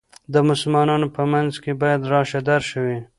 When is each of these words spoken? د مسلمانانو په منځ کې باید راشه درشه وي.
د 0.33 0.35
مسلمانانو 0.49 1.07
په 1.15 1.23
منځ 1.33 1.53
کې 1.63 1.71
باید 1.81 2.01
راشه 2.13 2.39
درشه 2.49 2.79
وي. 2.85 2.99